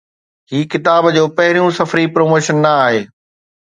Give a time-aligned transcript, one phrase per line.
[0.51, 3.09] هي ڪتاب جو پهريون سفري پروموشن نه آهي